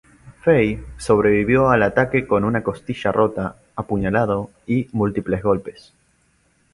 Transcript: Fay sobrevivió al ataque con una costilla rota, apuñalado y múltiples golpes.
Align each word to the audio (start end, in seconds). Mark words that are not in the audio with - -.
Fay 0.41 0.83
sobrevivió 0.97 1.69
al 1.69 1.83
ataque 1.83 2.25
con 2.25 2.43
una 2.43 2.63
costilla 2.63 3.11
rota, 3.11 3.57
apuñalado 3.75 4.49
y 4.65 4.87
múltiples 4.93 5.43
golpes. 5.43 5.93